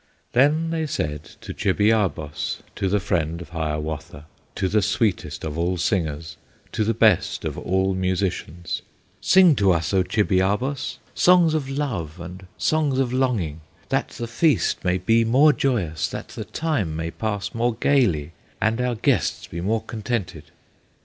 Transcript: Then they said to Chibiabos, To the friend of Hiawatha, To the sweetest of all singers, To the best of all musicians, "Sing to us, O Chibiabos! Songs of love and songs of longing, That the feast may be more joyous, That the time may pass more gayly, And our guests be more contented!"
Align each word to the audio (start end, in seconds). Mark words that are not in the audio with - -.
Then 0.31 0.71
they 0.71 0.87
said 0.87 1.23
to 1.41 1.53
Chibiabos, 1.53 2.63
To 2.75 2.89
the 2.89 2.99
friend 2.99 3.39
of 3.39 3.49
Hiawatha, 3.49 4.25
To 4.55 4.67
the 4.67 4.81
sweetest 4.81 5.43
of 5.43 5.59
all 5.59 5.77
singers, 5.77 6.37
To 6.71 6.83
the 6.83 6.95
best 6.95 7.45
of 7.45 7.55
all 7.55 7.93
musicians, 7.93 8.81
"Sing 9.21 9.55
to 9.57 9.71
us, 9.71 9.93
O 9.93 10.01
Chibiabos! 10.01 10.97
Songs 11.13 11.53
of 11.53 11.69
love 11.69 12.19
and 12.19 12.47
songs 12.57 12.97
of 12.97 13.13
longing, 13.13 13.61
That 13.89 14.07
the 14.09 14.25
feast 14.25 14.83
may 14.83 14.97
be 14.97 15.23
more 15.23 15.53
joyous, 15.53 16.07
That 16.07 16.29
the 16.29 16.45
time 16.45 16.95
may 16.95 17.11
pass 17.11 17.53
more 17.53 17.75
gayly, 17.75 18.31
And 18.59 18.81
our 18.81 18.95
guests 18.95 19.45
be 19.45 19.61
more 19.61 19.83
contented!" 19.83 20.45